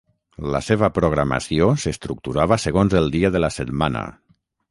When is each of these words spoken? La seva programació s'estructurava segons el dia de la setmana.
La 0.53 0.61
seva 0.67 0.87
programació 0.95 1.67
s'estructurava 1.83 2.59
segons 2.65 2.97
el 3.01 3.13
dia 3.19 3.33
de 3.37 3.45
la 3.45 3.53
setmana. 3.59 4.05